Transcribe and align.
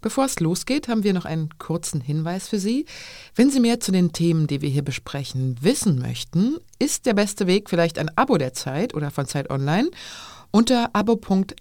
Bevor 0.00 0.24
es 0.24 0.40
losgeht, 0.40 0.88
haben 0.88 1.04
wir 1.04 1.12
noch 1.12 1.24
einen 1.24 1.50
kurzen 1.58 2.00
Hinweis 2.00 2.48
für 2.48 2.58
Sie. 2.58 2.86
Wenn 3.34 3.50
Sie 3.50 3.60
mehr 3.60 3.80
zu 3.80 3.92
den 3.92 4.12
Themen, 4.12 4.46
die 4.46 4.62
wir 4.62 4.70
hier 4.70 4.84
besprechen, 4.84 5.56
wissen 5.60 5.98
möchten, 5.98 6.56
ist 6.78 7.06
der 7.06 7.14
beste 7.14 7.46
Weg 7.46 7.68
vielleicht 7.70 7.98
ein 7.98 8.10
Abo 8.16 8.38
der 8.38 8.54
Zeit 8.54 8.94
oder 8.94 9.10
von 9.10 9.26
Zeit 9.26 9.50
Online. 9.50 9.90
Unter 10.52 10.90
abo.zeit.de-was 10.94 11.54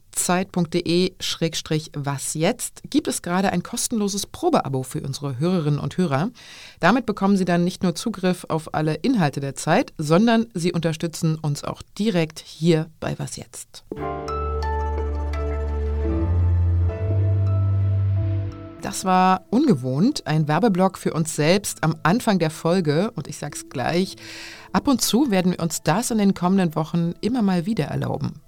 jetzt 2.34 2.82
gibt 2.90 3.08
es 3.08 3.22
gerade 3.22 3.52
ein 3.52 3.62
kostenloses 3.62 4.26
Probeabo 4.26 4.82
für 4.82 5.02
unsere 5.02 5.38
Hörerinnen 5.38 5.80
und 5.80 5.98
Hörer. 5.98 6.32
Damit 6.80 7.06
bekommen 7.06 7.38
Sie 7.38 7.46
dann 7.46 7.64
nicht 7.64 7.84
nur 7.84 7.94
Zugriff 7.94 8.48
auf 8.50 8.74
alle 8.74 8.96
Inhalte 8.96 9.42
der 9.42 9.54
Zeit, 9.54 9.94
sondern 10.00 10.48
Sie 10.56 10.74
unterstützen 10.74 11.36
uns 11.36 11.64
auch 11.64 11.84
direkt 12.00 12.40
hier 12.40 12.90
bei 13.00 13.20
Was 13.20 13.36
jetzt. 13.36 13.84
Das 18.82 19.04
war 19.04 19.46
ungewohnt, 19.50 20.26
ein 20.26 20.48
Werbeblock 20.48 20.98
für 20.98 21.14
uns 21.14 21.36
selbst 21.36 21.84
am 21.84 21.96
Anfang 22.04 22.40
der 22.40 22.50
Folge 22.50 23.12
und 23.16 23.28
ich 23.28 23.38
sag's 23.38 23.68
gleich, 23.70 24.16
ab 24.72 24.88
und 24.88 25.02
zu 25.02 25.32
werden 25.32 25.52
wir 25.52 25.60
uns 25.60 25.84
das 25.84 26.12
in 26.12 26.18
den 26.18 26.34
kommenden 26.34 26.76
Wochen 26.76 27.14
immer 27.20 27.42
mal 27.42 27.66
wieder 27.66 27.86
erlauben. 27.86 28.42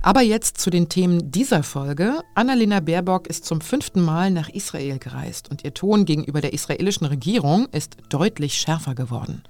Aber 0.00 0.22
jetzt 0.22 0.58
zu 0.58 0.70
den 0.70 0.88
Themen 0.88 1.32
dieser 1.32 1.64
Folge. 1.64 2.20
Annalena 2.36 2.78
Baerbock 2.78 3.26
ist 3.26 3.44
zum 3.44 3.60
fünften 3.60 4.00
Mal 4.00 4.30
nach 4.30 4.48
Israel 4.48 5.00
gereist 5.00 5.50
und 5.50 5.64
ihr 5.64 5.74
Ton 5.74 6.04
gegenüber 6.04 6.40
der 6.40 6.52
israelischen 6.52 7.06
Regierung 7.08 7.66
ist 7.72 7.96
deutlich 8.08 8.54
schärfer 8.54 8.94
geworden. 8.94 9.42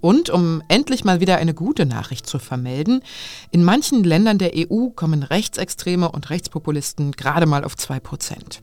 Und 0.00 0.28
um 0.28 0.60
endlich 0.66 1.04
mal 1.04 1.20
wieder 1.20 1.36
eine 1.36 1.54
gute 1.54 1.86
Nachricht 1.86 2.26
zu 2.26 2.40
vermelden, 2.40 3.00
in 3.52 3.62
manchen 3.62 4.02
Ländern 4.02 4.38
der 4.38 4.52
EU 4.56 4.88
kommen 4.88 5.22
Rechtsextreme 5.22 6.10
und 6.10 6.30
Rechtspopulisten 6.30 7.12
gerade 7.12 7.46
mal 7.46 7.64
auf 7.64 7.76
zwei 7.76 8.00
Prozent. 8.00 8.62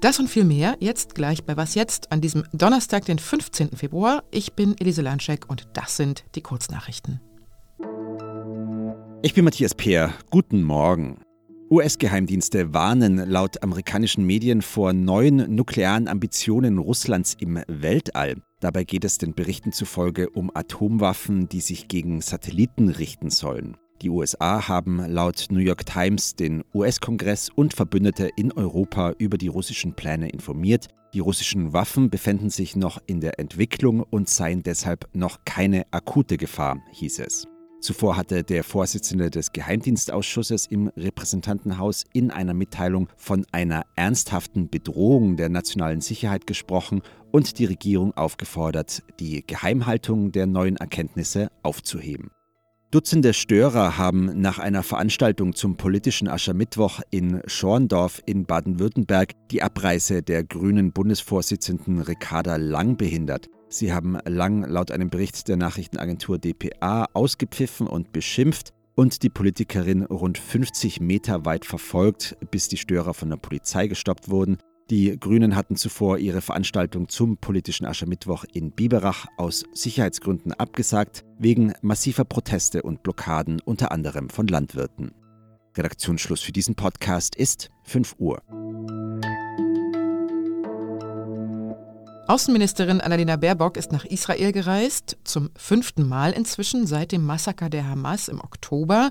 Das 0.00 0.18
und 0.18 0.28
viel 0.28 0.44
mehr 0.44 0.76
jetzt 0.80 1.14
gleich 1.14 1.44
bei 1.44 1.56
Was 1.56 1.74
jetzt 1.74 2.12
an 2.12 2.20
diesem 2.20 2.44
Donnerstag, 2.52 3.04
den 3.04 3.18
15. 3.18 3.76
Februar. 3.76 4.24
Ich 4.30 4.54
bin 4.54 4.76
Elise 4.78 5.02
Landschek 5.02 5.48
und 5.48 5.68
das 5.74 5.96
sind 5.96 6.24
die 6.34 6.40
Kurznachrichten. 6.40 7.20
Ich 9.22 9.34
bin 9.34 9.44
Matthias 9.44 9.74
Peer. 9.74 10.12
Guten 10.30 10.62
Morgen. 10.62 11.22
US-Geheimdienste 11.70 12.74
warnen 12.74 13.16
laut 13.30 13.62
amerikanischen 13.62 14.26
Medien 14.26 14.60
vor 14.60 14.92
neuen 14.92 15.54
nuklearen 15.54 16.06
Ambitionen 16.06 16.76
Russlands 16.76 17.34
im 17.40 17.62
Weltall. 17.66 18.42
Dabei 18.60 18.84
geht 18.84 19.04
es 19.04 19.16
den 19.16 19.34
Berichten 19.34 19.72
zufolge 19.72 20.28
um 20.28 20.50
Atomwaffen, 20.54 21.48
die 21.48 21.62
sich 21.62 21.88
gegen 21.88 22.20
Satelliten 22.20 22.90
richten 22.90 23.30
sollen. 23.30 23.78
Die 24.02 24.10
USA 24.10 24.66
haben 24.66 24.98
laut 25.12 25.46
New 25.50 25.60
York 25.60 25.86
Times 25.86 26.34
den 26.34 26.64
US-Kongress 26.74 27.50
und 27.54 27.72
Verbündete 27.72 28.30
in 28.34 28.50
Europa 28.50 29.12
über 29.16 29.38
die 29.38 29.46
russischen 29.46 29.94
Pläne 29.94 30.28
informiert. 30.28 30.88
Die 31.14 31.20
russischen 31.20 31.72
Waffen 31.72 32.10
befänden 32.10 32.50
sich 32.50 32.74
noch 32.74 32.98
in 33.06 33.20
der 33.20 33.38
Entwicklung 33.38 34.00
und 34.00 34.28
seien 34.28 34.64
deshalb 34.64 35.08
noch 35.14 35.44
keine 35.44 35.84
akute 35.92 36.36
Gefahr, 36.36 36.80
hieß 36.90 37.20
es. 37.20 37.46
Zuvor 37.80 38.16
hatte 38.16 38.42
der 38.42 38.64
Vorsitzende 38.64 39.30
des 39.30 39.52
Geheimdienstausschusses 39.52 40.66
im 40.66 40.88
Repräsentantenhaus 40.96 42.04
in 42.12 42.32
einer 42.32 42.54
Mitteilung 42.54 43.08
von 43.16 43.46
einer 43.52 43.84
ernsthaften 43.94 44.68
Bedrohung 44.68 45.36
der 45.36 45.48
nationalen 45.48 46.00
Sicherheit 46.00 46.48
gesprochen 46.48 47.02
und 47.30 47.60
die 47.60 47.66
Regierung 47.66 48.16
aufgefordert, 48.16 49.04
die 49.20 49.46
Geheimhaltung 49.46 50.32
der 50.32 50.46
neuen 50.46 50.76
Erkenntnisse 50.76 51.50
aufzuheben. 51.62 52.30
Dutzende 52.92 53.32
Störer 53.32 53.96
haben 53.96 54.38
nach 54.38 54.58
einer 54.58 54.82
Veranstaltung 54.82 55.54
zum 55.54 55.78
politischen 55.78 56.28
Aschermittwoch 56.28 57.00
in 57.10 57.40
Schorndorf 57.46 58.20
in 58.26 58.44
Baden-Württemberg 58.44 59.32
die 59.50 59.62
Abreise 59.62 60.22
der 60.22 60.44
grünen 60.44 60.92
Bundesvorsitzenden 60.92 62.02
Ricarda 62.02 62.56
Lang 62.56 62.98
behindert. 62.98 63.48
Sie 63.70 63.94
haben 63.94 64.18
Lang 64.26 64.68
laut 64.68 64.90
einem 64.90 65.08
Bericht 65.08 65.48
der 65.48 65.56
Nachrichtenagentur 65.56 66.36
dpa 66.36 67.06
ausgepfiffen 67.14 67.86
und 67.86 68.12
beschimpft 68.12 68.74
und 68.94 69.22
die 69.22 69.30
Politikerin 69.30 70.04
rund 70.04 70.36
50 70.36 71.00
Meter 71.00 71.46
weit 71.46 71.64
verfolgt, 71.64 72.36
bis 72.50 72.68
die 72.68 72.76
Störer 72.76 73.14
von 73.14 73.30
der 73.30 73.38
Polizei 73.38 73.86
gestoppt 73.86 74.28
wurden. 74.28 74.58
Die 74.92 75.18
Grünen 75.18 75.56
hatten 75.56 75.76
zuvor 75.76 76.18
ihre 76.18 76.42
Veranstaltung 76.42 77.08
zum 77.08 77.38
politischen 77.38 77.86
Aschermittwoch 77.86 78.44
in 78.52 78.72
Biberach 78.72 79.24
aus 79.38 79.64
Sicherheitsgründen 79.72 80.52
abgesagt, 80.52 81.24
wegen 81.38 81.72
massiver 81.80 82.26
Proteste 82.26 82.82
und 82.82 83.02
Blockaden 83.02 83.62
unter 83.64 83.90
anderem 83.90 84.28
von 84.28 84.48
Landwirten. 84.48 85.14
Redaktionsschluss 85.78 86.42
für 86.42 86.52
diesen 86.52 86.74
Podcast 86.74 87.36
ist 87.36 87.70
5 87.84 88.16
Uhr. 88.18 88.42
Außenministerin 92.32 93.02
Annalena 93.02 93.36
Baerbock 93.36 93.76
ist 93.76 93.92
nach 93.92 94.06
Israel 94.06 94.52
gereist, 94.52 95.18
zum 95.22 95.50
fünften 95.54 96.08
Mal 96.08 96.32
inzwischen 96.32 96.86
seit 96.86 97.12
dem 97.12 97.26
Massaker 97.26 97.68
der 97.68 97.86
Hamas 97.86 98.28
im 98.28 98.40
Oktober, 98.40 99.10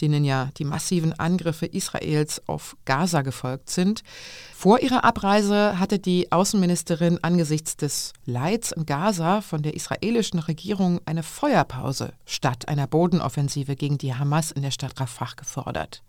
denen 0.00 0.22
ja 0.22 0.50
die 0.56 0.64
massiven 0.64 1.12
Angriffe 1.18 1.66
Israels 1.66 2.40
auf 2.46 2.76
Gaza 2.84 3.22
gefolgt 3.22 3.70
sind. 3.70 4.04
Vor 4.54 4.78
ihrer 4.78 5.02
Abreise 5.02 5.80
hatte 5.80 5.98
die 5.98 6.30
Außenministerin 6.30 7.18
angesichts 7.24 7.76
des 7.76 8.12
Leids 8.24 8.70
in 8.70 8.86
Gaza 8.86 9.40
von 9.40 9.62
der 9.62 9.74
israelischen 9.74 10.38
Regierung 10.38 11.00
eine 11.06 11.24
Feuerpause 11.24 12.12
statt 12.24 12.68
einer 12.68 12.86
Bodenoffensive 12.86 13.74
gegen 13.74 13.98
die 13.98 14.14
Hamas 14.14 14.52
in 14.52 14.62
der 14.62 14.70
Stadt 14.70 15.00
Rafah 15.00 15.32
gefordert. 15.34 16.04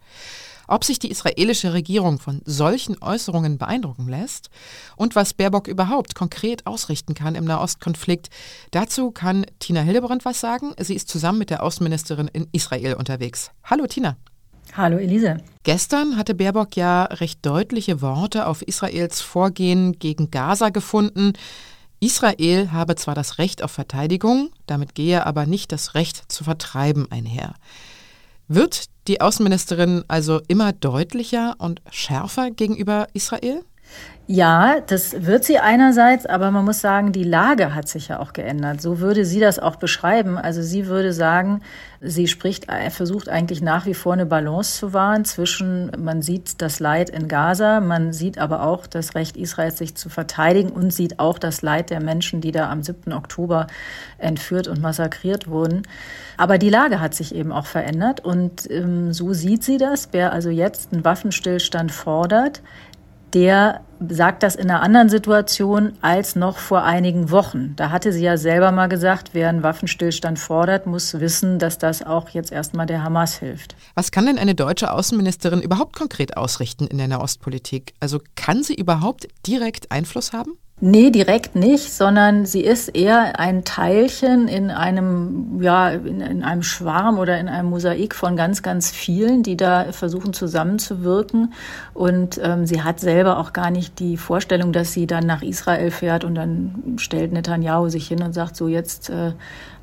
Ob 0.72 0.86
sich 0.86 1.00
die 1.00 1.12
israelische 1.12 1.74
Regierung 1.74 2.18
von 2.18 2.42
solchen 2.46 2.96
Äußerungen 3.04 3.58
beeindrucken 3.58 4.08
lässt 4.08 4.50
und 4.96 5.18
was 5.18 5.34
Baerbock 5.34 5.68
überhaupt 5.68 6.16
konkret 6.16 6.66
ausrichten 6.66 7.14
kann 7.14 7.36
im 7.36 7.44
Nahostkonflikt, 7.44 8.30
dazu 8.72 9.12
kann 9.12 9.46
Tina 9.60 9.82
Hildebrand 9.82 10.24
was 10.24 10.40
sagen. 10.40 10.72
Sie 10.80 10.96
ist 10.96 11.10
zusammen 11.10 11.40
mit 11.40 11.50
der 11.50 11.64
Außenministerin 11.64 12.30
in 12.30 12.48
Israel 12.54 12.94
unterwegs. 12.94 13.52
Hallo 13.66 13.86
Tina. 13.86 14.16
Hallo 14.72 14.96
Elise. 14.96 15.40
Gestern 15.64 16.16
hatte 16.16 16.36
Baerbock 16.36 16.78
ja 16.78 17.04
recht 17.04 17.46
deutliche 17.46 18.02
Worte 18.02 18.48
auf 18.48 18.62
Israels 18.62 19.20
Vorgehen 19.20 20.00
gegen 20.00 20.32
Gaza 20.32 20.70
gefunden. 20.70 21.34
Israel 22.00 22.72
habe 22.72 22.96
zwar 22.96 23.14
das 23.14 23.40
Recht 23.40 23.62
auf 23.62 23.72
Verteidigung, 23.72 24.52
damit 24.68 24.96
gehe 24.96 25.26
aber 25.26 25.46
nicht 25.46 25.74
das 25.74 25.96
Recht 25.96 26.32
zu 26.32 26.46
vertreiben 26.46 27.12
einher. 27.12 27.56
Wird 28.54 28.88
die 29.08 29.22
Außenministerin 29.22 30.04
also 30.10 30.42
immer 30.50 30.74
deutlicher 30.74 31.56
und 31.58 31.82
schärfer 31.90 32.52
gegenüber 32.52 33.08
Israel? 33.14 33.64
Ja, 34.34 34.80
das 34.80 35.26
wird 35.26 35.44
sie 35.44 35.60
einerseits, 35.60 36.26
aber 36.26 36.52
man 36.52 36.64
muss 36.64 36.80
sagen, 36.80 37.12
die 37.12 37.26
Lage 37.26 37.76
hat 37.76 37.90
sich 37.90 38.08
ja 38.08 38.20
auch 38.20 38.32
geändert. 38.32 38.80
So 38.80 39.00
würde 39.00 39.26
sie 39.26 39.42
das 39.42 39.60
auch 39.60 39.76
beschreiben. 39.76 40.38
Also 40.38 40.62
sie 40.62 40.88
würde 40.88 41.12
sagen, 41.12 41.60
sie 42.00 42.30
spricht, 42.30 42.68
versucht 42.92 43.28
eigentlich 43.28 43.62
nach 43.62 43.86
wie 43.88 43.94
vor 43.94 44.14
eine 44.14 44.26
Balance 44.26 44.80
zu 44.80 44.94
wahren 44.94 45.26
zwischen, 45.26 45.92
man 45.98 46.22
sieht 46.22 46.62
das 46.62 46.80
Leid 46.80 47.10
in 47.10 47.28
Gaza, 47.28 47.82
man 47.82 48.14
sieht 48.14 48.38
aber 48.38 48.64
auch 48.64 48.88
das 48.88 49.16
Recht 49.16 49.36
Israels, 49.36 49.80
sich 49.80 49.96
zu 49.96 50.08
verteidigen 50.08 50.70
und 50.70 50.94
sieht 50.94 51.20
auch 51.20 51.38
das 51.38 51.62
Leid 51.62 51.90
der 51.90 52.00
Menschen, 52.00 52.40
die 52.40 52.54
da 52.54 52.70
am 52.70 52.84
7. 52.84 53.12
Oktober 53.12 53.68
entführt 54.18 54.70
und 54.70 54.82
massakriert 54.82 55.50
wurden. 55.50 55.82
Aber 56.38 56.58
die 56.58 56.70
Lage 56.70 57.02
hat 57.02 57.16
sich 57.16 57.36
eben 57.36 57.52
auch 57.52 57.66
verändert 57.66 58.24
und 58.24 58.70
ähm, 58.72 59.12
so 59.12 59.34
sieht 59.34 59.66
sie 59.66 59.78
das. 59.78 60.10
Wer 60.14 60.32
also 60.32 60.50
jetzt 60.50 60.94
einen 60.94 61.04
Waffenstillstand 61.04 61.92
fordert, 61.92 62.62
der 63.34 63.82
sagt 64.10 64.44
das 64.44 64.56
in 64.56 64.70
einer 64.70 64.82
anderen 64.82 65.10
Situation 65.10 65.94
als 66.02 66.36
noch 66.36 66.58
vor 66.58 66.84
einigen 66.84 67.30
Wochen. 67.30 67.76
Da 67.76 67.92
hatte 67.92 68.12
sie 68.12 68.24
ja 68.24 68.38
selber 68.38 68.72
mal 68.72 68.88
gesagt, 68.88 69.32
wer 69.34 69.50
einen 69.50 69.64
Waffenstillstand 69.64 70.40
fordert, 70.40 70.88
muss 70.88 71.20
wissen, 71.20 71.60
dass 71.60 71.78
das 71.78 72.04
auch 72.04 72.30
jetzt 72.30 72.52
erstmal 72.52 72.88
der 72.88 73.04
Hamas 73.04 73.38
hilft. 73.38 73.76
Was 73.94 74.12
kann 74.12 74.26
denn 74.26 74.40
eine 74.40 74.56
deutsche 74.56 74.92
Außenministerin 74.92 75.62
überhaupt 75.62 75.96
konkret 75.96 76.36
ausrichten 76.36 76.88
in 76.88 76.98
der 76.98 77.08
Nahostpolitik? 77.08 77.94
Also 78.00 78.20
kann 78.36 78.64
sie 78.64 78.76
überhaupt 78.76 79.28
direkt 79.46 79.92
Einfluss 79.92 80.34
haben? 80.34 80.58
Nee, 80.84 81.12
direkt 81.12 81.54
nicht, 81.54 81.94
sondern 81.94 82.48
sie 82.48 82.62
ist 82.62 82.88
eher 82.90 83.40
ein 83.40 83.64
Teilchen 83.64 84.48
in 84.48 84.72
einem, 84.72 85.62
ja, 85.62 85.90
in, 85.92 86.22
in, 86.22 86.44
einem 86.44 86.64
Schwarm 86.64 87.20
oder 87.20 87.40
in 87.40 87.48
einem 87.48 87.70
Mosaik 87.70 88.16
von 88.16 88.36
ganz, 88.36 88.64
ganz 88.64 88.90
vielen, 88.90 89.44
die 89.44 89.56
da 89.56 89.92
versuchen 89.92 90.34
zusammenzuwirken. 90.34 91.54
Und 91.94 92.42
ähm, 92.44 92.66
sie 92.66 92.82
hat 92.82 93.00
selber 93.00 93.38
auch 93.38 93.54
gar 93.54 93.70
nicht 93.70 94.00
die 94.00 94.18
Vorstellung, 94.18 94.74
dass 94.74 94.92
sie 94.92 95.06
dann 95.06 95.28
nach 95.28 95.44
Israel 95.44 95.92
fährt 95.92 96.24
und 96.24 96.34
dann 96.34 96.96
stellt 96.98 97.32
Netanyahu 97.32 97.90
sich 97.90 98.08
hin 98.08 98.24
und 98.24 98.34
sagt, 98.34 98.56
so 98.56 98.68
jetzt 98.68 99.12
äh, 99.12 99.34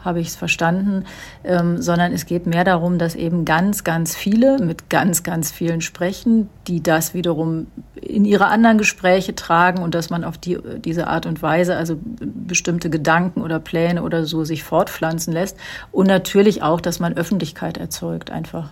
habe 0.09 0.21
ich 0.21 0.29
es 0.29 0.37
verstanden, 0.37 1.05
ähm, 1.45 1.81
sondern 1.81 2.13
es 2.13 2.27
geht 2.27 2.47
mehr 2.47 2.65
darum, 2.65 2.99
dass 2.99 3.15
eben 3.15 3.45
ganz, 3.45 3.85
ganz 3.85 4.17
viele 4.17 4.59
mit 4.59 4.89
ganz, 4.89 5.23
ganz 5.23 5.53
vielen 5.53 5.83
sprechen, 5.83 6.49
die 6.67 6.83
das 6.83 7.15
wiederum 7.15 7.67
in 7.95 8.25
ihre 8.25 8.47
anderen 8.47 8.79
Gespräche 8.79 9.35
tragen 9.35 9.83
und 9.83 9.95
dass 9.95 10.09
man 10.11 10.25
auf 10.25 10.39
die, 10.39 10.59
diese 10.79 11.07
Art 11.07 11.27
und 11.27 11.43
Weise 11.43 11.77
also 11.77 11.99
bestimmte 12.03 12.91
Gedanken 12.91 13.43
oder 13.43 13.61
Pläne 13.61 14.03
oder 14.03 14.25
so 14.25 14.45
sich 14.45 14.65
fortpflanzen 14.65 15.33
lässt 15.33 15.57
und 15.93 16.07
natürlich 16.07 16.63
auch, 16.63 16.81
dass 16.81 17.01
man 17.01 17.17
Öffentlichkeit 17.17 17.77
erzeugt 17.77 18.31
einfach. 18.31 18.71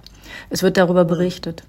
Es 0.48 0.62
wird 0.62 0.76
darüber 0.78 1.04
berichtet. 1.04 1.64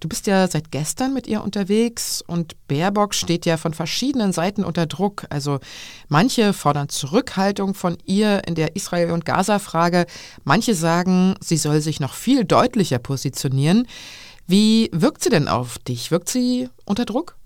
Du 0.00 0.08
bist 0.08 0.26
ja 0.26 0.48
seit 0.48 0.70
gestern 0.70 1.14
mit 1.14 1.26
ihr 1.26 1.42
unterwegs 1.42 2.22
und 2.26 2.56
Baerbock 2.68 3.14
steht 3.14 3.46
ja 3.46 3.56
von 3.56 3.74
verschiedenen 3.74 4.32
Seiten 4.32 4.64
unter 4.64 4.86
Druck. 4.86 5.26
Also 5.30 5.60
manche 6.08 6.52
fordern 6.52 6.88
Zurückhaltung 6.88 7.74
von 7.74 7.98
ihr 8.04 8.46
in 8.46 8.54
der 8.54 8.76
Israel- 8.76 9.12
und 9.12 9.24
Gaza-Frage, 9.24 10.06
manche 10.44 10.74
sagen, 10.74 11.34
sie 11.40 11.56
soll 11.56 11.80
sich 11.80 12.00
noch 12.00 12.14
viel 12.14 12.44
deutlicher 12.44 12.98
positionieren. 12.98 13.86
Wie 14.46 14.90
wirkt 14.92 15.22
sie 15.22 15.30
denn 15.30 15.48
auf 15.48 15.78
dich? 15.78 16.10
Wirkt 16.10 16.28
sie 16.28 16.68
unter 16.84 17.04
Druck? 17.04 17.36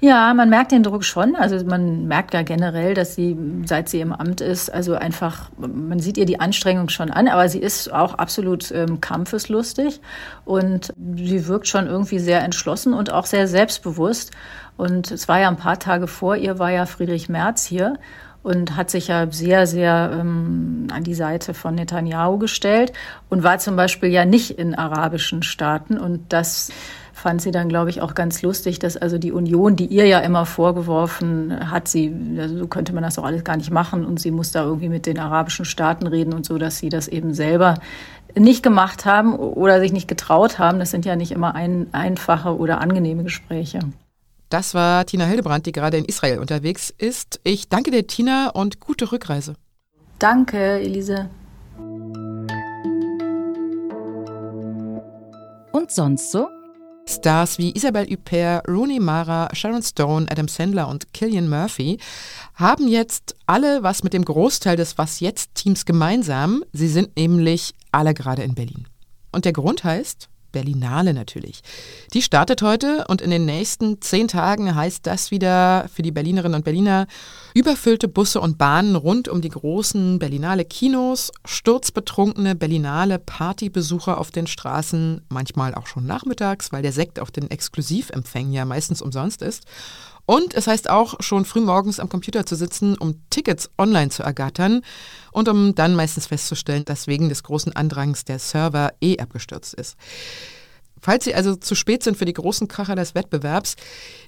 Ja, 0.00 0.32
man 0.34 0.50
merkt 0.50 0.72
den 0.72 0.82
Druck 0.82 1.04
schon. 1.04 1.36
Also 1.36 1.64
man 1.64 2.06
merkt 2.06 2.34
ja 2.34 2.42
generell, 2.42 2.94
dass 2.94 3.14
sie, 3.14 3.36
seit 3.64 3.88
sie 3.88 4.00
im 4.00 4.12
Amt 4.12 4.40
ist, 4.40 4.72
also 4.72 4.94
einfach, 4.94 5.50
man 5.56 5.98
sieht 5.98 6.16
ihr 6.18 6.26
die 6.26 6.40
Anstrengung 6.40 6.88
schon 6.88 7.10
an, 7.10 7.28
aber 7.28 7.48
sie 7.48 7.60
ist 7.60 7.92
auch 7.92 8.14
absolut 8.14 8.70
ähm, 8.72 9.00
kampfeslustig 9.00 10.00
und 10.44 10.92
sie 11.16 11.46
wirkt 11.46 11.68
schon 11.68 11.86
irgendwie 11.86 12.18
sehr 12.18 12.42
entschlossen 12.42 12.94
und 12.94 13.12
auch 13.12 13.26
sehr 13.26 13.48
selbstbewusst. 13.48 14.32
Und 14.76 15.10
es 15.10 15.28
war 15.28 15.40
ja 15.40 15.48
ein 15.48 15.56
paar 15.56 15.78
Tage 15.78 16.06
vor 16.06 16.36
ihr, 16.36 16.58
war 16.58 16.70
ja 16.70 16.86
Friedrich 16.86 17.28
Merz 17.28 17.64
hier 17.64 17.98
und 18.42 18.76
hat 18.76 18.90
sich 18.90 19.08
ja 19.08 19.26
sehr, 19.28 19.66
sehr 19.66 20.18
ähm, 20.20 20.86
an 20.92 21.02
die 21.02 21.14
Seite 21.14 21.52
von 21.52 21.74
Netanyahu 21.74 22.38
gestellt 22.38 22.92
und 23.28 23.42
war 23.42 23.58
zum 23.58 23.74
Beispiel 23.74 24.10
ja 24.10 24.24
nicht 24.24 24.52
in 24.52 24.74
arabischen 24.76 25.42
Staaten 25.42 25.98
und 25.98 26.32
das 26.32 26.70
fand 27.26 27.42
sie 27.42 27.50
dann, 27.50 27.68
glaube 27.68 27.90
ich, 27.90 28.02
auch 28.02 28.14
ganz 28.14 28.42
lustig, 28.42 28.78
dass 28.78 28.96
also 28.96 29.18
die 29.18 29.32
Union, 29.32 29.74
die 29.74 29.86
ihr 29.86 30.06
ja 30.06 30.20
immer 30.20 30.46
vorgeworfen 30.46 31.72
hat, 31.72 31.88
sie, 31.88 32.14
also 32.38 32.56
so 32.56 32.68
könnte 32.68 32.92
man 32.92 33.02
das 33.02 33.16
doch 33.16 33.24
alles 33.24 33.42
gar 33.42 33.56
nicht 33.56 33.72
machen 33.72 34.04
und 34.06 34.20
sie 34.20 34.30
muss 34.30 34.52
da 34.52 34.62
irgendwie 34.62 34.88
mit 34.88 35.06
den 35.06 35.18
arabischen 35.18 35.64
Staaten 35.64 36.06
reden 36.06 36.32
und 36.32 36.46
so, 36.46 36.56
dass 36.56 36.78
sie 36.78 36.88
das 36.88 37.08
eben 37.08 37.34
selber 37.34 37.80
nicht 38.36 38.62
gemacht 38.62 39.06
haben 39.06 39.34
oder 39.34 39.80
sich 39.80 39.92
nicht 39.92 40.06
getraut 40.06 40.60
haben. 40.60 40.78
Das 40.78 40.92
sind 40.92 41.04
ja 41.04 41.16
nicht 41.16 41.32
immer 41.32 41.56
ein, 41.56 41.88
einfache 41.90 42.56
oder 42.56 42.80
angenehme 42.80 43.24
Gespräche. 43.24 43.80
Das 44.48 44.74
war 44.74 45.04
Tina 45.04 45.24
Hildebrand, 45.24 45.66
die 45.66 45.72
gerade 45.72 45.96
in 45.96 46.04
Israel 46.04 46.38
unterwegs 46.38 46.94
ist. 46.96 47.40
Ich 47.42 47.68
danke 47.68 47.90
dir, 47.90 48.06
Tina, 48.06 48.50
und 48.50 48.78
gute 48.78 49.10
Rückreise. 49.10 49.56
Danke, 50.20 50.78
Elise. 50.78 51.28
Und 55.72 55.90
sonst 55.90 56.30
so? 56.30 56.46
Stars 57.16 57.58
wie 57.58 57.74
Isabelle 57.74 58.08
Huppert, 58.10 58.68
Rooney 58.68 59.00
Mara, 59.00 59.48
Sharon 59.52 59.82
Stone, 59.82 60.26
Adam 60.30 60.48
Sandler 60.48 60.88
und 60.88 61.12
Killian 61.12 61.48
Murphy 61.48 61.98
haben 62.54 62.88
jetzt 62.88 63.34
alle 63.46 63.82
was 63.82 64.02
mit 64.02 64.12
dem 64.12 64.24
Großteil 64.24 64.76
des 64.76 64.98
Was 64.98 65.20
jetzt 65.20 65.54
Teams 65.54 65.84
gemeinsam. 65.84 66.62
Sie 66.72 66.88
sind 66.88 67.16
nämlich 67.16 67.74
alle 67.90 68.14
gerade 68.14 68.42
in 68.42 68.54
Berlin. 68.54 68.86
Und 69.32 69.44
der 69.44 69.52
Grund 69.52 69.84
heißt 69.84 70.28
Berlinale 70.56 71.12
natürlich. 71.12 71.60
Die 72.14 72.22
startet 72.22 72.62
heute 72.62 73.04
und 73.08 73.20
in 73.20 73.28
den 73.28 73.44
nächsten 73.44 74.00
zehn 74.00 74.26
Tagen 74.26 74.74
heißt 74.74 75.06
das 75.06 75.30
wieder 75.30 75.86
für 75.92 76.00
die 76.00 76.12
Berlinerinnen 76.12 76.54
und 76.54 76.64
Berliner 76.64 77.06
überfüllte 77.52 78.08
Busse 78.08 78.40
und 78.40 78.56
Bahnen 78.56 78.96
rund 78.96 79.28
um 79.28 79.42
die 79.42 79.50
großen 79.50 80.18
Berlinale 80.18 80.64
Kinos, 80.64 81.30
sturzbetrunkene 81.44 82.54
Berlinale 82.54 83.18
Partybesucher 83.18 84.16
auf 84.16 84.30
den 84.30 84.46
Straßen, 84.46 85.26
manchmal 85.28 85.74
auch 85.74 85.86
schon 85.86 86.06
nachmittags, 86.06 86.72
weil 86.72 86.80
der 86.80 86.92
Sekt 86.92 87.20
auf 87.20 87.30
den 87.30 87.50
Exklusivempfängen 87.50 88.54
ja 88.54 88.64
meistens 88.64 89.02
umsonst 89.02 89.42
ist. 89.42 89.64
Und 90.26 90.54
es 90.54 90.66
heißt 90.66 90.90
auch, 90.90 91.14
schon 91.20 91.44
frühmorgens 91.44 92.00
am 92.00 92.08
Computer 92.08 92.44
zu 92.44 92.56
sitzen, 92.56 92.98
um 92.98 93.20
Tickets 93.30 93.70
online 93.78 94.10
zu 94.10 94.24
ergattern 94.24 94.82
und 95.32 95.48
um 95.48 95.74
dann 95.74 95.94
meistens 95.94 96.26
festzustellen, 96.26 96.84
dass 96.84 97.06
wegen 97.06 97.28
des 97.28 97.44
großen 97.44 97.74
Andrangs 97.74 98.24
der 98.24 98.40
Server 98.40 98.92
eh 99.00 99.18
abgestürzt 99.18 99.74
ist. 99.74 99.96
Falls 101.00 101.24
Sie 101.24 101.34
also 101.34 101.54
zu 101.54 101.76
spät 101.76 102.02
sind 102.02 102.16
für 102.16 102.24
die 102.24 102.32
großen 102.32 102.66
Kracher 102.66 102.96
des 102.96 103.14
Wettbewerbs, 103.14 103.76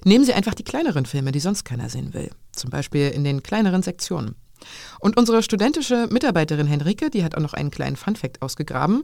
nehmen 0.05 0.23
Sie 0.23 0.33
einfach 0.33 0.53
die 0.53 0.63
kleineren 0.63 1.05
Filme, 1.05 1.33
die 1.33 1.41
sonst 1.41 1.65
keiner 1.65 1.89
sehen 1.89 2.13
will. 2.13 2.29
Zum 2.53 2.69
Beispiel 2.69 3.09
in 3.09 3.25
den 3.25 3.43
kleineren 3.43 3.83
Sektionen. 3.83 4.35
Und 4.99 5.17
unsere 5.17 5.43
studentische 5.43 6.07
Mitarbeiterin 6.11 6.67
Henrike, 6.67 7.09
die 7.09 7.23
hat 7.23 7.35
auch 7.35 7.41
noch 7.41 7.53
einen 7.53 7.71
kleinen 7.71 7.95
Funfact 7.95 8.41
ausgegraben. 8.41 9.03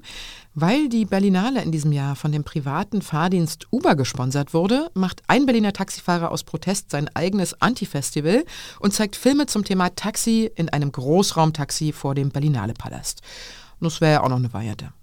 Weil 0.54 0.90
die 0.90 1.06
Berlinale 1.06 1.62
in 1.62 1.72
diesem 1.72 1.92
Jahr 1.92 2.16
von 2.16 2.32
dem 2.32 2.44
privaten 2.44 3.02
Fahrdienst 3.02 3.68
Uber 3.72 3.96
gesponsert 3.96 4.54
wurde, 4.54 4.90
macht 4.94 5.22
ein 5.28 5.46
Berliner 5.46 5.74
Taxifahrer 5.74 6.32
aus 6.32 6.44
Protest 6.44 6.92
sein 6.92 7.10
eigenes 7.14 7.62
Anti-Festival 7.62 8.46
und 8.80 8.94
zeigt 8.94 9.16
Filme 9.16 9.46
zum 9.48 9.64
Thema 9.64 9.90
Taxi 9.96 10.50
in 10.56 10.70
einem 10.70 10.92
Großraumtaxi 10.92 11.92
vor 11.92 12.16
dem 12.16 12.30
Berlinale 12.30 12.74
Palast. 12.74 13.22
das 13.82 14.02
wäre 14.02 14.14
ja 14.14 14.24
auch 14.24 14.30
noch 14.30 14.38
eine 14.38 14.54
Variante. 14.54 14.94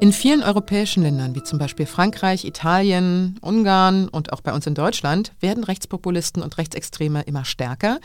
In 0.00 0.12
vielen 0.12 0.42
europäischen 0.42 1.02
Ländern, 1.02 1.34
wie 1.34 1.42
zum 1.42 1.58
Beispiel 1.58 1.86
Frankreich, 1.86 2.44
Italien, 2.44 3.38
Ungarn 3.40 4.08
und 4.08 4.32
auch 4.32 4.40
bei 4.40 4.52
uns 4.52 4.66
in 4.66 4.74
Deutschland, 4.74 5.32
werden 5.40 5.64
Rechtspopulisten 5.64 6.42
und 6.42 6.58
Rechtsextreme 6.58 7.22
immer 7.22 7.44
stärker. 7.44 8.00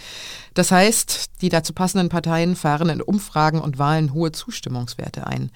Das 0.53 0.71
heißt, 0.71 1.41
die 1.41 1.49
dazu 1.49 1.73
passenden 1.73 2.09
Parteien 2.09 2.55
fahren 2.55 2.89
in 2.89 3.01
Umfragen 3.01 3.59
und 3.59 3.79
Wahlen 3.79 4.13
hohe 4.13 4.31
Zustimmungswerte 4.31 5.27
ein. 5.27 5.51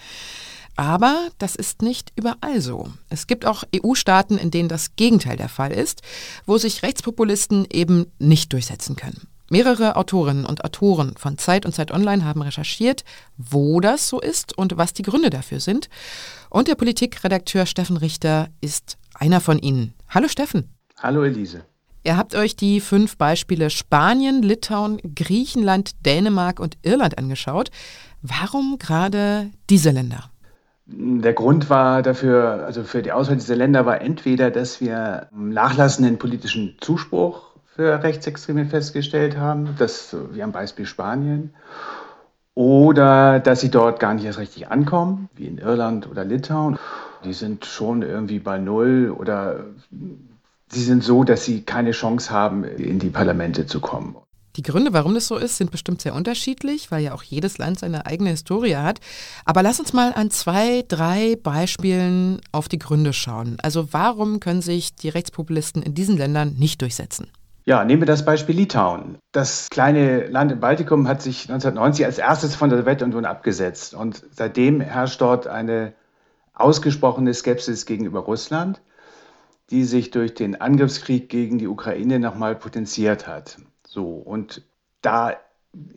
Aber 0.76 1.28
das 1.38 1.56
ist 1.56 1.82
nicht 1.82 2.12
überall 2.16 2.60
so. 2.60 2.90
Es 3.10 3.28
gibt 3.28 3.46
auch 3.46 3.64
EU-Staaten, 3.76 4.38
in 4.38 4.50
denen 4.50 4.70
das 4.70 4.96
Gegenteil 4.96 5.38
der 5.38 5.50
Fall 5.50 5.72
ist, 5.72 6.02
wo 6.46 6.58
sich 6.58 6.82
Rechtspopulisten 6.82 7.68
eben 7.72 8.08
nicht 8.18 8.54
durchsetzen 8.54 8.96
können. 8.96 9.28
Mehrere 9.54 9.98
Autorinnen 9.98 10.48
und 10.48 10.66
Autoren 10.66 11.14
von 11.16 11.38
Zeit 11.38 11.68
und 11.68 11.74
Zeit 11.74 11.92
Online 11.92 12.26
haben 12.26 12.42
recherchiert, 12.42 13.04
wo 13.38 13.82
das 13.82 14.10
so 14.10 14.20
ist 14.20 14.58
und 14.58 14.80
was 14.80 14.94
die 14.94 15.04
Gründe 15.04 15.30
dafür 15.30 15.60
sind. 15.60 15.90
Und 16.50 16.68
der 16.68 16.74
Politikredakteur 16.74 17.68
Steffen 17.68 17.98
Richter 17.98 18.48
ist 18.62 18.98
einer 19.14 19.42
von 19.42 19.60
ihnen. 19.60 19.94
Hallo 20.10 20.28
Steffen. 20.28 20.74
Hallo 20.98 21.24
Elise. 21.24 21.66
Ihr 22.04 22.18
habt 22.18 22.34
euch 22.34 22.56
die 22.56 22.82
fünf 22.82 23.16
Beispiele 23.18 23.70
Spanien, 23.70 24.42
Litauen, 24.42 24.98
Griechenland, 25.14 26.04
Dänemark 26.04 26.60
und 26.60 26.80
Irland 26.82 27.20
angeschaut. 27.20 27.70
Warum 28.24 28.80
gerade 28.80 29.52
diese 29.70 29.92
Länder? 29.92 30.32
Der 30.88 31.34
Grund 31.34 31.70
war 31.70 32.02
dafür, 32.02 32.66
also 32.66 32.84
für 32.84 33.04
die 33.04 33.12
Auswahl 33.12 33.36
dieser 33.36 33.56
Länder 33.56 33.86
war 33.86 34.02
entweder, 34.02 34.50
dass 34.50 34.82
wir 34.82 35.28
nachlassenden 35.32 36.18
politischen 36.18 36.76
Zuspruch 36.82 37.53
für 37.76 38.04
Rechtsextreme 38.04 38.66
festgestellt 38.66 39.38
haben, 39.38 39.76
das 39.78 40.16
wie 40.32 40.44
am 40.44 40.52
Beispiel 40.52 40.86
Spanien, 40.86 41.54
oder 42.56 43.40
dass 43.40 43.62
sie 43.62 43.72
dort 43.72 44.00
gar 44.00 44.14
nicht 44.14 44.26
erst 44.26 44.38
richtig 44.38 44.70
ankommen, 44.70 45.30
wie 45.36 45.48
in 45.48 45.58
Irland 45.58 46.08
oder 46.10 46.24
Litauen. 46.24 46.78
Die 47.24 47.34
sind 47.34 47.66
schon 47.66 48.04
irgendwie 48.04 48.40
bei 48.40 48.60
Null 48.60 49.16
oder 49.18 49.66
sie 50.68 50.84
sind 50.84 51.04
so, 51.04 51.24
dass 51.24 51.46
sie 51.46 51.62
keine 51.64 51.92
Chance 51.92 52.30
haben, 52.32 52.64
in 52.64 53.00
die 53.00 53.10
Parlamente 53.10 53.66
zu 53.66 53.80
kommen. 53.80 54.16
Die 54.56 54.62
Gründe, 54.62 54.94
warum 54.94 55.16
das 55.16 55.28
so 55.28 55.38
ist, 55.38 55.58
sind 55.58 55.72
bestimmt 55.72 56.04
sehr 56.04 56.14
unterschiedlich, 56.14 56.92
weil 56.92 57.04
ja 57.04 57.16
auch 57.16 57.24
jedes 57.24 57.58
Land 57.58 57.80
seine 57.80 58.06
eigene 58.06 58.30
Historie 58.30 58.76
hat. 58.76 59.00
Aber 59.46 59.64
lass 59.64 59.80
uns 59.80 59.94
mal 59.94 60.14
an 60.14 60.30
zwei, 60.30 60.84
drei 60.88 61.36
Beispielen 61.42 62.40
auf 62.52 62.70
die 62.70 62.78
Gründe 62.78 63.14
schauen. 63.14 63.58
Also 63.64 63.94
warum 63.94 64.40
können 64.40 64.62
sich 64.62 64.94
die 64.94 65.10
Rechtspopulisten 65.10 65.82
in 65.82 65.96
diesen 65.96 66.18
Ländern 66.18 66.54
nicht 66.54 66.84
durchsetzen? 66.84 67.32
Ja, 67.66 67.86
nehmen 67.86 68.02
wir 68.02 68.08
das 68.08 68.26
Beispiel 68.26 68.58
Litauen. 68.58 69.18
Das 69.32 69.70
kleine 69.70 70.28
Land 70.28 70.52
im 70.52 70.60
Baltikum 70.60 71.08
hat 71.08 71.22
sich 71.22 71.44
1990 71.44 72.06
als 72.06 72.18
erstes 72.18 72.56
von 72.56 72.70
der 72.70 72.80
Sowjetunion 72.80 73.24
abgesetzt 73.24 73.94
und 73.94 74.22
seitdem 74.32 74.82
herrscht 74.82 75.22
dort 75.22 75.48
eine 75.48 75.94
ausgesprochene 76.54 77.34
Skepsis 77.34 77.86
gegenüber 77.86 78.20
Russland, 78.20 78.82
die 79.70 79.86
sich 79.86 80.12
durch 80.12 80.34
den 80.34 80.60
Angriffskrieg 80.60 81.30
gegen 81.30 81.58
die 81.58 81.68
Ukraine 81.68 82.20
nochmal 82.20 82.56
potenziert 82.56 83.28
hat. 83.28 83.58
So 83.88 84.10
und 84.10 84.62
da 85.02 85.38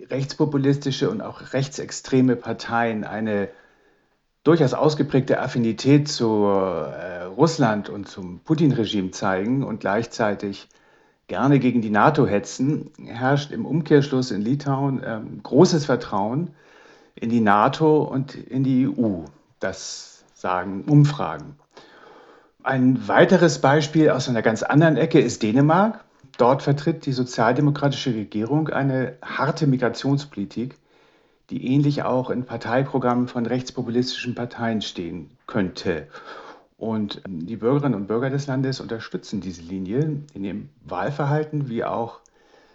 rechtspopulistische 0.09 1.11
und 1.11 1.21
auch 1.21 1.53
rechtsextreme 1.53 2.37
Parteien 2.37 3.03
eine 3.03 3.49
durchaus 4.45 4.73
ausgeprägte 4.73 5.41
Affinität 5.41 6.09
zu 6.09 6.45
äh, 6.45 7.25
Russland 7.25 7.89
und 7.89 8.09
zum 8.09 8.39
Putin-Regime 8.39 9.11
zeigen 9.11 9.65
und 9.65 9.81
gleichzeitig 9.81 10.69
gerne 11.28 11.59
gegen 11.59 11.83
die 11.83 11.90
NATO 11.90 12.26
hetzen, 12.26 12.90
herrscht 13.04 13.50
im 13.50 13.66
Umkehrschluss 13.66 14.30
in 14.30 14.42
Litauen 14.42 15.02
äh, 15.02 15.21
großes 15.42 15.87
Vertrauen 15.87 16.50
in 17.14 17.30
die 17.30 17.40
NATO 17.40 18.02
und 18.02 18.35
in 18.35 18.62
die 18.62 18.87
EU. 18.88 19.25
Das 19.59 20.25
sagen 20.35 20.85
Umfragen. 20.85 21.56
Ein 22.62 23.09
weiteres 23.09 23.61
Beispiel 23.61 24.11
aus 24.11 24.28
einer 24.28 24.42
ganz 24.42 24.62
anderen 24.62 24.97
Ecke 24.97 25.21
ist 25.21 25.42
Dänemark. 25.42 26.04
Dort 26.37 26.62
vertritt 26.62 27.06
die 27.06 27.12
sozialdemokratische 27.12 28.14
Regierung 28.14 28.68
eine 28.68 29.16
harte 29.23 29.66
Migrationspolitik, 29.66 30.76
die 31.50 31.66
ähnlich 31.66 32.02
auch 32.02 32.28
in 32.28 32.45
Parteiprogrammen 32.45 33.28
von 33.28 33.47
rechtspopulistischen 33.47 34.35
Parteien 34.35 34.83
stehen 34.83 35.30
könnte. 35.47 36.09
Und 36.76 37.23
ähm, 37.26 37.47
die 37.47 37.56
Bürgerinnen 37.56 37.95
und 37.95 38.06
Bürger 38.06 38.30
des 38.30 38.47
Landes 38.47 38.80
unterstützen 38.80 39.40
diese 39.40 39.62
Linie 39.62 40.23
in 40.35 40.45
ihrem 40.45 40.68
Wahlverhalten 40.85 41.68
wie 41.68 41.85
auch 41.85 42.21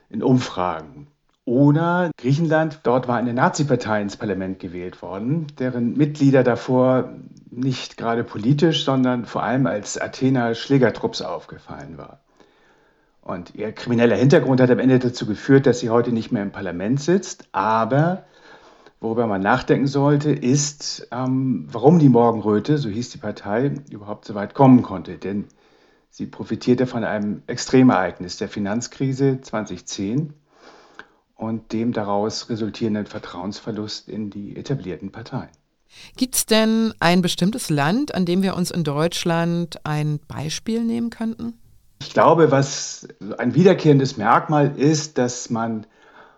in 0.10 0.24
Umfragen. 0.24 1.08
Oder 1.46 2.12
Griechenland, 2.18 2.82
dort 2.84 3.08
war 3.08 3.18
eine 3.18 3.34
Nazi-Partei 3.34 4.02
ins 4.02 4.16
Parlament 4.16 4.60
gewählt 4.60 5.02
worden, 5.02 5.48
deren 5.58 5.98
Mitglieder 5.98 6.44
davor 6.44 7.14
nicht 7.50 7.98
gerade 7.98 8.24
politisch, 8.24 8.86
sondern 8.86 9.26
vor 9.26 9.44
allem 9.44 9.66
als 9.66 9.98
Athener 9.98 10.54
Schlägertrupps 10.54 11.22
aufgefallen 11.22 11.98
war. 11.98 12.20
Und 13.22 13.56
ihr 13.56 13.72
krimineller 13.72 14.16
Hintergrund 14.16 14.62
hat 14.62 14.72
am 14.72 14.80
Ende 14.80 15.00
dazu 15.00 15.26
geführt, 15.26 15.66
dass 15.66 15.80
sie 15.80 15.90
heute 15.90 16.12
nicht 16.12 16.32
mehr 16.32 16.44
im 16.44 16.52
Parlament 16.52 17.02
sitzt. 17.02 17.48
Aber 17.52 18.24
worüber 19.02 19.26
man 19.26 19.42
nachdenken 19.42 19.88
sollte, 19.88 20.32
ist, 20.32 21.08
ähm, 21.12 21.68
warum 21.70 22.00
die 22.00 22.08
Morgenröte, 22.08 22.78
so 22.78 22.88
hieß 22.88 23.10
die 23.10 23.18
Partei, 23.18 23.74
überhaupt 23.90 24.26
so 24.26 24.36
weit 24.36 24.54
kommen 24.54 24.84
konnte. 24.84 25.18
Denn 25.18 25.46
sie 26.12 26.28
profitierte 26.28 26.86
von 26.86 27.04
einem 27.04 27.42
Extremereignis, 27.48 28.38
der 28.38 28.48
Finanzkrise 28.48 29.42
2010 29.42 30.34
und 31.36 31.74
dem 31.74 31.92
daraus 31.92 32.50
resultierenden 32.50 33.08
Vertrauensverlust 33.08 34.08
in 34.08 34.30
die 34.30 34.56
etablierten 34.56 35.12
Parteien. 35.12 35.50
Gibt 36.16 36.36
es 36.36 36.46
denn 36.46 36.94
ein 37.00 37.22
bestimmtes 37.24 37.70
Land, 37.70 38.14
an 38.14 38.26
dem 38.26 38.44
wir 38.44 38.56
uns 38.56 38.70
in 38.70 38.84
Deutschland 38.84 39.84
ein 39.84 40.20
Beispiel 40.28 40.84
nehmen 40.84 41.10
könnten? 41.10 41.56
Ich 42.00 42.14
glaube, 42.14 42.52
was 42.52 43.08
ein 43.40 43.56
wiederkehrendes 43.56 44.18
Merkmal 44.18 44.78
ist, 44.78 45.18
dass 45.18 45.50
man 45.50 45.86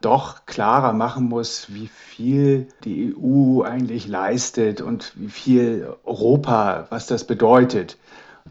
doch 0.03 0.45
klarer 0.45 0.93
machen 0.93 1.27
muss, 1.29 1.73
wie 1.73 1.87
viel 1.87 2.67
die 2.83 3.15
EU 3.15 3.61
eigentlich 3.61 4.07
leistet 4.07 4.81
und 4.81 5.13
wie 5.15 5.29
viel 5.29 5.95
Europa, 6.03 6.87
was 6.89 7.07
das 7.07 7.25
bedeutet. 7.25 7.97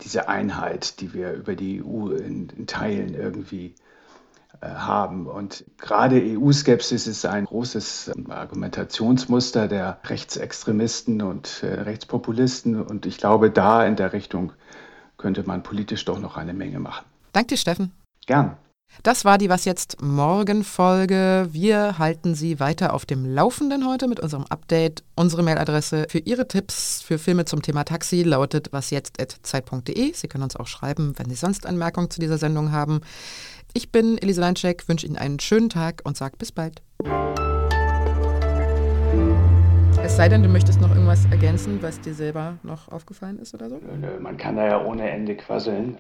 Diese 0.02 0.28
Einheit, 0.28 1.00
die 1.00 1.12
wir 1.12 1.32
über 1.32 1.54
die 1.54 1.82
EU 1.84 2.08
in, 2.08 2.48
in 2.48 2.66
Teilen 2.66 3.14
irgendwie 3.14 3.74
äh, 4.62 4.66
haben. 4.68 5.26
Und 5.26 5.64
gerade 5.76 6.16
EU-Skepsis 6.16 7.06
ist 7.06 7.26
ein 7.26 7.44
großes 7.44 8.12
ähm, 8.16 8.30
Argumentationsmuster 8.30 9.68
der 9.68 9.98
Rechtsextremisten 10.04 11.20
und 11.20 11.62
äh, 11.62 11.80
Rechtspopulisten. 11.82 12.80
Und 12.80 13.04
ich 13.04 13.18
glaube, 13.18 13.50
da 13.50 13.84
in 13.84 13.96
der 13.96 14.12
Richtung 14.14 14.52
könnte 15.18 15.42
man 15.44 15.62
politisch 15.62 16.04
doch 16.06 16.18
noch 16.18 16.36
eine 16.36 16.54
Menge 16.54 16.78
machen. 16.78 17.04
Danke 17.32 17.48
dir, 17.48 17.56
Steffen. 17.58 17.92
Gern. 18.26 18.56
Das 19.02 19.24
war 19.24 19.36
die 19.36 19.48
Was 19.48 19.64
jetzt 19.64 20.00
morgen 20.00 20.62
Folge. 20.62 21.48
Wir 21.50 21.98
halten 21.98 22.36
Sie 22.36 22.60
weiter 22.60 22.94
auf 22.94 23.04
dem 23.04 23.24
Laufenden 23.24 23.88
heute 23.88 24.06
mit 24.06 24.20
unserem 24.20 24.44
Update. 24.48 25.02
Unsere 25.16 25.42
Mailadresse 25.42 26.06
für 26.08 26.18
Ihre 26.18 26.46
Tipps 26.46 27.02
für 27.02 27.18
Filme 27.18 27.44
zum 27.44 27.62
Thema 27.62 27.82
Taxi 27.82 28.22
lautet 28.22 28.72
wasjetzt.zeit.de. 28.72 30.12
Sie 30.12 30.28
können 30.28 30.44
uns 30.44 30.54
auch 30.54 30.68
schreiben, 30.68 31.14
wenn 31.16 31.28
Sie 31.28 31.34
sonst 31.34 31.66
Anmerkungen 31.66 32.10
zu 32.10 32.20
dieser 32.20 32.38
Sendung 32.38 32.70
haben. 32.70 33.00
Ich 33.72 33.90
bin 33.90 34.18
Elise 34.18 34.40
Leinschek, 34.40 34.88
wünsche 34.88 35.06
Ihnen 35.06 35.16
einen 35.16 35.40
schönen 35.40 35.68
Tag 35.68 36.02
und 36.04 36.16
sage 36.16 36.36
bis 36.36 36.52
bald. 36.52 36.80
Es 40.04 40.16
sei 40.16 40.28
denn, 40.28 40.44
du 40.44 40.48
möchtest 40.48 40.80
noch 40.80 40.90
irgendwas 40.90 41.24
ergänzen, 41.24 41.82
was 41.82 42.00
dir 42.00 42.14
selber 42.14 42.58
noch 42.62 42.88
aufgefallen 42.88 43.40
ist 43.40 43.52
oder 43.52 43.68
so? 43.68 43.80
Man 44.20 44.36
kann 44.36 44.54
da 44.54 44.66
ja 44.66 44.84
ohne 44.84 45.10
Ende 45.10 45.34
quasseln. 45.36 45.98